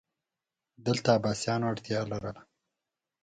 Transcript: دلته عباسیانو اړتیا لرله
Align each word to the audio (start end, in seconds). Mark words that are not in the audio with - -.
دلته 0.85 1.07
عباسیانو 1.17 1.69
اړتیا 1.71 1.99
لرله 2.11 2.41